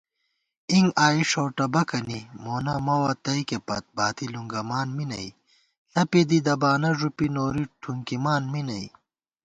[0.71, 5.27] اِنگ آئی ݭؤٹہ بَکَنی مونہ مَوَہ تئیکے پت باتی لُنگَمان می نئ
[5.61, 8.85] * ݪپے دی دبانہ ݫُپی نوری ٹھونکِمنان می نئ